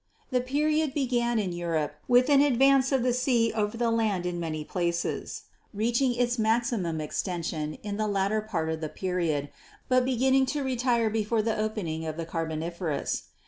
"The 0.31 0.41
period 0.41 0.95
began 0.95 1.37
in 1.37 1.51
Europe 1.51 1.93
with 2.07 2.27
an 2.29 2.41
advance 2.41 2.91
of 2.91 3.03
the 3.03 3.13
sea 3.13 3.53
over 3.53 3.77
the 3.77 3.91
land 3.91 4.25
in 4.25 4.39
many 4.39 4.63
places, 4.65 5.43
reaching 5.75 6.15
its 6.15 6.39
maximum 6.39 6.97
exten 6.97 7.45
sion 7.45 7.75
in 7.83 7.97
the 7.97 8.07
latter 8.07 8.41
part 8.41 8.69
of 8.71 8.81
the 8.81 8.89
period, 8.89 9.49
but 9.87 10.03
beginning 10.03 10.47
to 10.57 10.63
retire 10.63 11.11
before 11.11 11.43
the 11.43 11.55
opening 11.55 12.07
of 12.07 12.17
the 12.17 12.25
Carboniferous. 12.25 13.25